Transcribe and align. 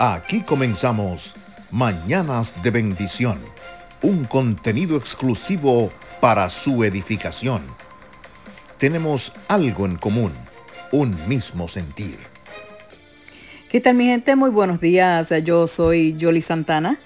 Aquí 0.00 0.42
comenzamos 0.42 1.34
Mañanas 1.72 2.62
de 2.62 2.70
Bendición, 2.70 3.40
un 4.00 4.26
contenido 4.26 4.96
exclusivo 4.96 5.90
para 6.20 6.48
su 6.50 6.84
edificación. 6.84 7.62
Tenemos 8.78 9.32
algo 9.48 9.86
en 9.86 9.96
común, 9.96 10.30
un 10.92 11.16
mismo 11.26 11.66
sentir. 11.66 12.16
¿Qué 13.68 13.80
tal 13.80 13.96
mi 13.96 14.04
gente? 14.04 14.36
Muy 14.36 14.50
buenos 14.50 14.78
días. 14.80 15.34
Yo 15.42 15.66
soy 15.66 16.16
Yoli 16.16 16.42
Santana 16.42 17.00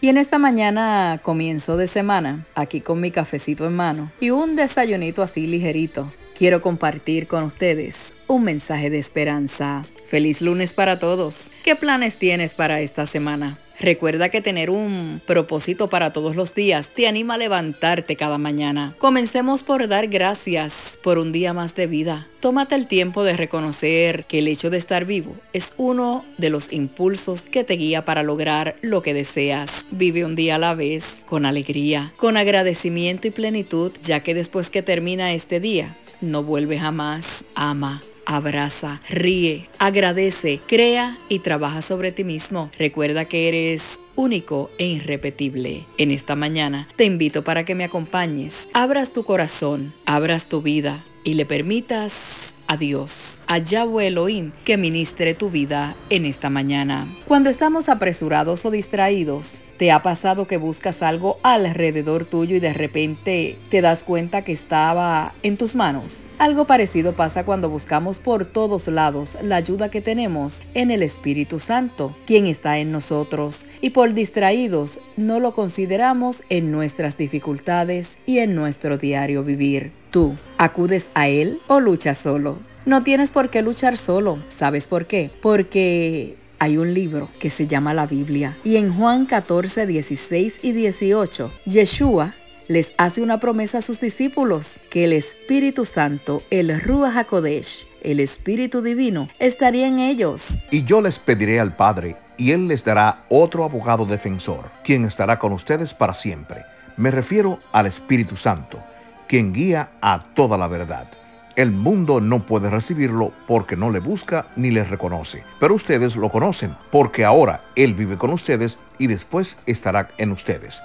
y 0.00 0.08
en 0.08 0.16
esta 0.16 0.38
mañana 0.38 1.20
comienzo 1.22 1.76
de 1.76 1.86
semana, 1.86 2.46
aquí 2.54 2.80
con 2.80 2.98
mi 2.98 3.10
cafecito 3.10 3.66
en 3.66 3.76
mano 3.76 4.10
y 4.20 4.30
un 4.30 4.56
desayunito 4.56 5.22
así 5.22 5.46
ligerito. 5.46 6.10
Quiero 6.34 6.62
compartir 6.62 7.26
con 7.26 7.44
ustedes 7.44 8.14
un 8.26 8.44
mensaje 8.44 8.88
de 8.88 8.98
esperanza. 8.98 9.84
Feliz 10.08 10.40
lunes 10.40 10.72
para 10.72 10.98
todos. 10.98 11.48
¿Qué 11.62 11.76
planes 11.76 12.16
tienes 12.16 12.54
para 12.54 12.80
esta 12.80 13.04
semana? 13.04 13.58
Recuerda 13.78 14.30
que 14.30 14.40
tener 14.40 14.70
un 14.70 15.20
propósito 15.26 15.90
para 15.90 16.14
todos 16.14 16.34
los 16.34 16.54
días 16.54 16.88
te 16.88 17.06
anima 17.06 17.34
a 17.34 17.38
levantarte 17.38 18.16
cada 18.16 18.38
mañana. 18.38 18.94
Comencemos 18.96 19.62
por 19.62 19.86
dar 19.86 20.08
gracias 20.08 20.98
por 21.02 21.18
un 21.18 21.30
día 21.30 21.52
más 21.52 21.76
de 21.76 21.86
vida. 21.86 22.26
Tómate 22.40 22.74
el 22.74 22.86
tiempo 22.86 23.22
de 23.22 23.36
reconocer 23.36 24.24
que 24.24 24.38
el 24.38 24.48
hecho 24.48 24.70
de 24.70 24.78
estar 24.78 25.04
vivo 25.04 25.36
es 25.52 25.74
uno 25.76 26.24
de 26.38 26.48
los 26.48 26.72
impulsos 26.72 27.42
que 27.42 27.62
te 27.62 27.74
guía 27.74 28.06
para 28.06 28.22
lograr 28.22 28.76
lo 28.80 29.02
que 29.02 29.12
deseas. 29.12 29.86
Vive 29.90 30.24
un 30.24 30.36
día 30.36 30.54
a 30.54 30.58
la 30.58 30.74
vez, 30.74 31.22
con 31.26 31.44
alegría, 31.44 32.14
con 32.16 32.38
agradecimiento 32.38 33.28
y 33.28 33.30
plenitud, 33.30 33.92
ya 34.02 34.20
que 34.20 34.32
después 34.32 34.70
que 34.70 34.82
termina 34.82 35.34
este 35.34 35.60
día, 35.60 35.98
no 36.22 36.42
vuelve 36.42 36.78
jamás. 36.78 37.44
Ama 37.54 38.02
abraza, 38.28 39.00
ríe, 39.08 39.68
agradece, 39.78 40.60
crea 40.68 41.18
y 41.28 41.40
trabaja 41.40 41.82
sobre 41.82 42.12
ti 42.12 42.22
mismo. 42.22 42.70
Recuerda 42.78 43.24
que 43.24 43.48
eres 43.48 44.00
único 44.14 44.70
e 44.78 44.86
irrepetible. 44.86 45.86
En 45.96 46.10
esta 46.12 46.36
mañana 46.36 46.86
te 46.94 47.04
invito 47.04 47.42
para 47.42 47.64
que 47.64 47.74
me 47.74 47.84
acompañes. 47.84 48.68
Abras 48.74 49.12
tu 49.12 49.24
corazón, 49.24 49.94
abras 50.04 50.48
tu 50.48 50.62
vida 50.62 51.04
y 51.28 51.34
le 51.34 51.44
permitas 51.44 52.54
a 52.68 52.78
Dios, 52.78 53.42
a 53.46 53.58
Yahweh 53.58 54.06
Elohim, 54.06 54.52
que 54.64 54.78
ministre 54.78 55.34
tu 55.34 55.50
vida 55.50 55.94
en 56.08 56.24
esta 56.24 56.48
mañana. 56.48 57.14
Cuando 57.26 57.50
estamos 57.50 57.90
apresurados 57.90 58.64
o 58.64 58.70
distraídos, 58.70 59.52
¿Te 59.78 59.92
ha 59.92 60.02
pasado 60.02 60.48
que 60.48 60.56
buscas 60.56 61.02
algo 61.02 61.38
alrededor 61.44 62.26
tuyo 62.26 62.56
y 62.56 62.58
de 62.58 62.72
repente 62.72 63.56
te 63.70 63.80
das 63.80 64.02
cuenta 64.02 64.42
que 64.42 64.50
estaba 64.50 65.34
en 65.44 65.56
tus 65.56 65.76
manos? 65.76 66.24
Algo 66.40 66.66
parecido 66.66 67.14
pasa 67.14 67.44
cuando 67.44 67.70
buscamos 67.70 68.18
por 68.18 68.44
todos 68.44 68.88
lados 68.88 69.38
la 69.40 69.54
ayuda 69.54 69.88
que 69.88 70.00
tenemos 70.00 70.62
en 70.74 70.90
el 70.90 71.04
Espíritu 71.04 71.60
Santo, 71.60 72.16
quien 72.26 72.46
está 72.46 72.78
en 72.78 72.90
nosotros, 72.90 73.66
y 73.80 73.90
por 73.90 74.14
distraídos 74.14 74.98
no 75.16 75.38
lo 75.38 75.54
consideramos 75.54 76.42
en 76.48 76.72
nuestras 76.72 77.16
dificultades 77.16 78.18
y 78.26 78.38
en 78.38 78.56
nuestro 78.56 78.98
diario 78.98 79.44
vivir. 79.44 79.92
¿Tú 80.10 80.36
acudes 80.56 81.10
a 81.14 81.28
Él 81.28 81.60
o 81.66 81.80
luchas 81.80 82.18
solo? 82.18 82.58
No 82.86 83.02
tienes 83.02 83.30
por 83.30 83.50
qué 83.50 83.62
luchar 83.62 83.96
solo. 83.96 84.38
¿Sabes 84.48 84.86
por 84.86 85.06
qué? 85.06 85.30
Porque 85.42 86.36
hay 86.58 86.78
un 86.78 86.94
libro 86.94 87.28
que 87.38 87.50
se 87.50 87.66
llama 87.66 87.94
la 87.94 88.06
Biblia. 88.06 88.56
Y 88.64 88.76
en 88.76 88.94
Juan 88.94 89.26
14, 89.26 89.86
16 89.86 90.60
y 90.62 90.72
18, 90.72 91.52
Yeshua 91.66 92.34
les 92.66 92.92
hace 92.98 93.22
una 93.22 93.40
promesa 93.40 93.78
a 93.78 93.82
sus 93.82 94.00
discípulos 94.00 94.76
que 94.90 95.04
el 95.04 95.12
Espíritu 95.12 95.84
Santo, 95.84 96.42
el 96.50 96.80
Ruach 96.80 97.16
HaKodesh, 97.16 97.86
el 98.02 98.20
Espíritu 98.20 98.82
Divino, 98.82 99.28
estaría 99.38 99.86
en 99.86 99.98
ellos. 99.98 100.58
Y 100.70 100.84
yo 100.84 101.00
les 101.00 101.18
pediré 101.18 101.60
al 101.60 101.76
Padre, 101.76 102.16
y 102.36 102.52
Él 102.52 102.68
les 102.68 102.84
dará 102.84 103.24
otro 103.28 103.64
abogado 103.64 104.04
defensor, 104.04 104.70
quien 104.84 105.04
estará 105.04 105.38
con 105.38 105.52
ustedes 105.52 105.94
para 105.94 106.14
siempre. 106.14 106.62
Me 106.96 107.10
refiero 107.10 107.58
al 107.72 107.86
Espíritu 107.86 108.36
Santo, 108.36 108.82
quien 109.28 109.52
guía 109.52 109.90
a 110.00 110.24
toda 110.34 110.58
la 110.58 110.66
verdad. 110.66 111.08
El 111.54 111.72
mundo 111.72 112.20
no 112.20 112.46
puede 112.46 112.70
recibirlo 112.70 113.32
porque 113.48 113.76
no 113.76 113.90
le 113.90 113.98
busca 113.98 114.46
ni 114.54 114.70
le 114.70 114.84
reconoce. 114.84 115.42
Pero 115.58 115.74
ustedes 115.74 116.14
lo 116.14 116.28
conocen 116.28 116.76
porque 116.92 117.24
ahora 117.24 117.62
Él 117.74 117.94
vive 117.94 118.16
con 118.16 118.30
ustedes 118.30 118.78
y 118.96 119.08
después 119.08 119.58
estará 119.66 120.08
en 120.18 120.30
ustedes. 120.30 120.80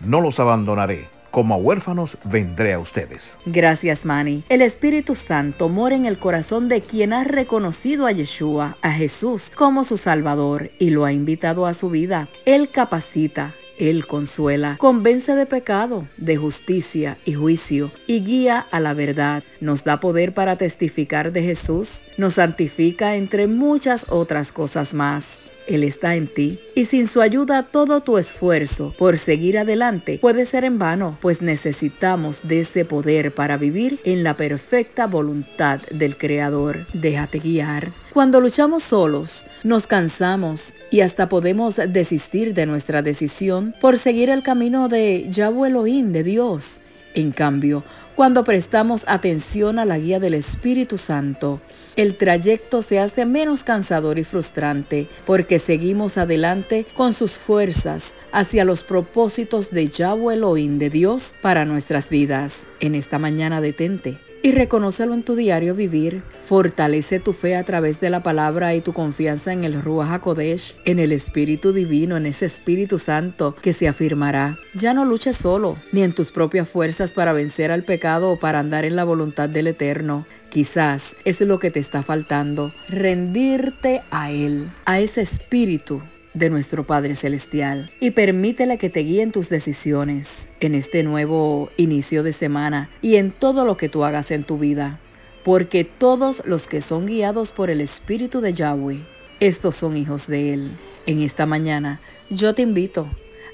No 0.00 0.20
los 0.20 0.40
abandonaré. 0.40 1.08
Como 1.30 1.56
huérfanos 1.56 2.16
vendré 2.24 2.72
a 2.72 2.78
ustedes. 2.78 3.38
Gracias, 3.44 4.04
Manny. 4.04 4.44
El 4.48 4.62
Espíritu 4.62 5.14
Santo 5.14 5.68
mora 5.68 5.96
en 5.96 6.06
el 6.06 6.18
corazón 6.18 6.68
de 6.68 6.80
quien 6.80 7.12
ha 7.12 7.24
reconocido 7.24 8.06
a 8.06 8.12
Yeshua, 8.12 8.78
a 8.82 8.92
Jesús, 8.92 9.50
como 9.54 9.82
su 9.82 9.96
Salvador 9.96 10.70
y 10.78 10.90
lo 10.90 11.04
ha 11.04 11.12
invitado 11.12 11.66
a 11.66 11.74
su 11.74 11.90
vida. 11.90 12.28
Él 12.46 12.70
capacita, 12.70 13.54
él 13.78 14.06
consuela, 14.06 14.76
convence 14.78 15.34
de 15.34 15.46
pecado, 15.46 16.08
de 16.16 16.36
justicia 16.36 17.18
y 17.24 17.34
juicio 17.34 17.92
y 18.06 18.20
guía 18.24 18.58
a 18.70 18.80
la 18.80 18.94
verdad. 18.94 19.42
Nos 19.60 19.84
da 19.84 20.00
poder 20.00 20.34
para 20.34 20.56
testificar 20.56 21.32
de 21.32 21.42
Jesús, 21.42 22.02
nos 22.16 22.34
santifica 22.34 23.16
entre 23.16 23.46
muchas 23.46 24.06
otras 24.08 24.52
cosas 24.52 24.94
más. 24.94 25.42
Él 25.66 25.84
está 25.84 26.16
en 26.16 26.26
ti 26.26 26.60
y 26.74 26.84
sin 26.86 27.06
su 27.06 27.20
ayuda 27.20 27.64
todo 27.64 28.00
tu 28.00 28.18
esfuerzo 28.18 28.94
por 28.98 29.16
seguir 29.16 29.58
adelante 29.58 30.18
puede 30.20 30.46
ser 30.46 30.64
en 30.64 30.78
vano, 30.78 31.18
pues 31.20 31.42
necesitamos 31.42 32.40
de 32.42 32.60
ese 32.60 32.84
poder 32.84 33.34
para 33.34 33.56
vivir 33.56 34.00
en 34.04 34.22
la 34.22 34.36
perfecta 34.36 35.06
voluntad 35.06 35.80
del 35.90 36.16
Creador. 36.16 36.86
Déjate 36.92 37.38
guiar. 37.38 37.92
Cuando 38.12 38.40
luchamos 38.40 38.82
solos, 38.82 39.44
nos 39.64 39.86
cansamos 39.86 40.74
y 40.90 41.00
hasta 41.00 41.28
podemos 41.28 41.76
desistir 41.88 42.54
de 42.54 42.66
nuestra 42.66 43.02
decisión 43.02 43.74
por 43.80 43.98
seguir 43.98 44.30
el 44.30 44.42
camino 44.42 44.88
de 44.88 45.26
Yahweh 45.30 45.68
Elohim, 45.68 46.12
de 46.12 46.22
Dios. 46.22 46.80
En 47.14 47.32
cambio, 47.32 47.84
cuando 48.16 48.44
prestamos 48.44 49.04
atención 49.08 49.78
a 49.78 49.84
la 49.84 49.98
guía 49.98 50.20
del 50.20 50.34
Espíritu 50.34 50.98
Santo, 50.98 51.60
el 51.96 52.16
trayecto 52.16 52.82
se 52.82 52.98
hace 52.98 53.26
menos 53.26 53.64
cansador 53.64 54.18
y 54.18 54.24
frustrante 54.24 55.08
porque 55.26 55.58
seguimos 55.58 56.16
adelante 56.18 56.86
con 56.94 57.12
sus 57.12 57.32
fuerzas 57.32 58.14
hacia 58.32 58.64
los 58.64 58.82
propósitos 58.82 59.70
de 59.70 59.88
Yahweh 59.88 60.34
Elohim 60.34 60.78
de 60.78 60.90
Dios 60.90 61.34
para 61.42 61.64
nuestras 61.64 62.08
vidas. 62.08 62.66
En 62.80 62.94
esta 62.94 63.18
mañana 63.18 63.60
detente 63.60 64.18
y 64.44 64.52
reconócelo 64.52 65.14
en 65.14 65.22
tu 65.22 65.36
diario 65.36 65.74
vivir. 65.74 66.22
Fortalece 66.42 67.18
tu 67.18 67.32
fe 67.32 67.56
a 67.56 67.64
través 67.64 67.98
de 68.00 68.10
la 68.10 68.22
palabra 68.22 68.74
y 68.74 68.82
tu 68.82 68.92
confianza 68.92 69.54
en 69.54 69.64
el 69.64 69.80
Ruach 69.80 70.10
HaKodesh, 70.10 70.76
en 70.84 70.98
el 70.98 71.12
Espíritu 71.12 71.72
Divino, 71.72 72.18
en 72.18 72.26
ese 72.26 72.44
Espíritu 72.44 72.98
Santo 72.98 73.54
que 73.54 73.72
se 73.72 73.88
afirmará. 73.88 74.58
Ya 74.74 74.92
no 74.92 75.06
luches 75.06 75.38
solo, 75.38 75.78
ni 75.92 76.02
en 76.02 76.14
tus 76.14 76.30
propias 76.30 76.68
fuerzas 76.68 77.12
para 77.12 77.32
vencer 77.32 77.72
al 77.72 77.84
pecado 77.84 78.32
o 78.32 78.38
para 78.38 78.58
andar 78.58 78.84
en 78.84 78.96
la 78.96 79.04
voluntad 79.04 79.48
del 79.48 79.68
Eterno. 79.68 80.26
Quizás 80.50 81.16
es 81.24 81.40
lo 81.40 81.58
que 81.58 81.70
te 81.70 81.80
está 81.80 82.02
faltando, 82.02 82.70
rendirte 82.90 84.02
a 84.10 84.30
Él, 84.30 84.70
a 84.84 85.00
ese 85.00 85.22
Espíritu 85.22 86.02
de 86.34 86.50
nuestro 86.50 86.84
Padre 86.84 87.14
Celestial 87.14 87.90
y 88.00 88.10
permítele 88.10 88.76
que 88.76 88.90
te 88.90 89.00
guíen 89.00 89.32
tus 89.32 89.48
decisiones 89.48 90.48
en 90.60 90.74
este 90.74 91.02
nuevo 91.02 91.70
inicio 91.76 92.22
de 92.22 92.32
semana 92.32 92.90
y 93.00 93.16
en 93.16 93.30
todo 93.30 93.64
lo 93.64 93.76
que 93.76 93.88
tú 93.88 94.04
hagas 94.04 94.30
en 94.30 94.44
tu 94.44 94.58
vida. 94.58 95.00
Porque 95.44 95.84
todos 95.84 96.42
los 96.46 96.66
que 96.66 96.80
son 96.80 97.06
guiados 97.06 97.52
por 97.52 97.70
el 97.70 97.80
Espíritu 97.80 98.40
de 98.40 98.52
Yahweh, 98.52 99.04
estos 99.40 99.76
son 99.76 99.96
hijos 99.96 100.26
de 100.26 100.54
Él. 100.54 100.72
En 101.06 101.20
esta 101.20 101.46
mañana 101.46 102.00
yo 102.30 102.54
te 102.54 102.62
invito 102.62 103.08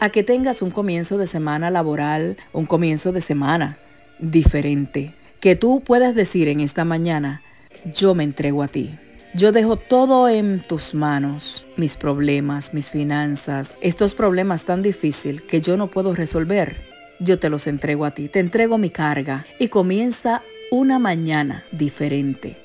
a 0.00 0.10
que 0.10 0.22
tengas 0.22 0.62
un 0.62 0.70
comienzo 0.70 1.18
de 1.18 1.26
semana 1.26 1.70
laboral, 1.70 2.36
un 2.52 2.66
comienzo 2.66 3.12
de 3.12 3.20
semana 3.20 3.78
diferente, 4.18 5.14
que 5.40 5.56
tú 5.56 5.82
puedas 5.84 6.14
decir 6.14 6.48
en 6.48 6.60
esta 6.60 6.84
mañana, 6.84 7.42
yo 7.94 8.14
me 8.14 8.24
entrego 8.24 8.62
a 8.62 8.68
ti. 8.68 8.94
Yo 9.36 9.50
dejo 9.50 9.76
todo 9.76 10.28
en 10.28 10.62
tus 10.62 10.94
manos, 10.94 11.66
mis 11.76 11.96
problemas, 11.96 12.72
mis 12.72 12.92
finanzas, 12.92 13.76
estos 13.80 14.14
problemas 14.14 14.64
tan 14.64 14.80
difíciles 14.80 15.42
que 15.42 15.60
yo 15.60 15.76
no 15.76 15.90
puedo 15.90 16.14
resolver. 16.14 16.76
Yo 17.18 17.40
te 17.40 17.50
los 17.50 17.66
entrego 17.66 18.04
a 18.04 18.12
ti, 18.12 18.28
te 18.28 18.38
entrego 18.38 18.78
mi 18.78 18.90
carga 18.90 19.44
y 19.58 19.68
comienza 19.68 20.42
una 20.70 21.00
mañana 21.00 21.64
diferente. 21.72 22.56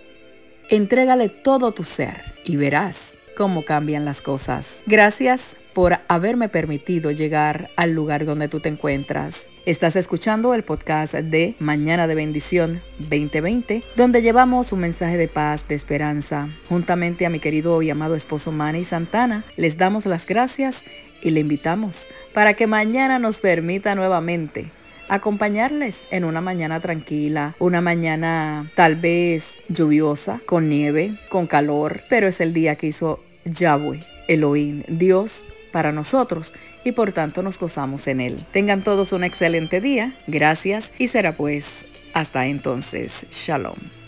Entrégale 0.70 1.30
todo 1.30 1.72
tu 1.72 1.84
ser 1.84 2.22
y 2.46 2.56
verás 2.56 3.18
cómo 3.40 3.64
cambian 3.64 4.04
las 4.04 4.22
cosas. 4.22 4.82
Gracias 4.86 5.56
por 5.72 6.00
haberme 6.10 6.50
permitido 6.50 7.10
llegar 7.10 7.70
al 7.78 7.94
lugar 7.94 8.26
donde 8.26 8.50
tú 8.50 8.60
te 8.60 8.68
encuentras. 8.68 9.48
Estás 9.66 9.96
escuchando 9.96 10.54
el 10.54 10.64
podcast 10.64 11.14
de 11.14 11.56
Mañana 11.58 12.06
de 12.08 12.16
Bendición 12.16 12.82
2020, 12.98 13.86
donde 13.96 14.22
llevamos 14.22 14.74
un 14.74 14.82
mensaje 14.82 15.16
de 15.16 15.30
paz, 15.30 15.70
de 15.70 15.76
esperanza. 15.76 16.50
Juntamente 16.68 17.26
a 17.26 17.30
mi 17.30 17.40
querido 17.40 17.82
y 17.82 17.90
amado 17.90 18.16
esposo 18.16 18.52
Manny 18.52 18.84
Santana, 18.84 19.46
les 19.56 19.78
damos 19.78 20.06
las 20.06 20.26
gracias 20.26 20.84
y 21.22 21.30
le 21.30 21.40
invitamos 21.40 22.08
para 22.34 22.56
que 22.56 22.68
mañana 22.68 23.20
nos 23.20 23.40
permita 23.40 23.96
nuevamente 23.96 24.70
acompañarles 25.08 26.08
en 26.12 26.26
una 26.26 26.42
mañana 26.42 26.82
tranquila, 26.82 27.56
una 27.58 27.80
mañana 27.80 28.70
tal 28.76 28.98
vez 28.98 29.60
lluviosa, 29.70 30.42
con 30.46 30.68
nieve, 30.68 31.18
con 31.30 31.48
calor, 31.48 32.02
pero 32.10 32.28
es 32.28 32.42
el 32.42 32.54
día 32.54 32.76
que 32.76 32.88
hizo 32.88 33.24
Yahweh 33.46 34.00
Elohim, 34.28 34.84
Dios 34.88 35.46
para 35.72 35.92
nosotros 35.92 36.54
y 36.84 36.94
por 36.94 37.12
tanto 37.12 37.44
nos 37.44 37.60
gozamos 37.60 38.08
en 38.08 38.22
él. 38.22 38.46
Tengan 38.52 38.84
todos 38.84 39.12
un 39.12 39.24
excelente 39.24 39.82
día, 39.82 40.14
gracias 40.28 40.94
y 40.98 41.08
será 41.08 41.36
pues 41.36 41.86
hasta 42.14 42.46
entonces, 42.46 43.26
shalom. 43.32 43.99